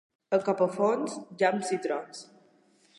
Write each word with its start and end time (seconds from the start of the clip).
A 0.37 0.39
Capafonts, 0.47 1.19
llamps 1.43 1.71
i 1.77 1.81
trons. 1.87 2.27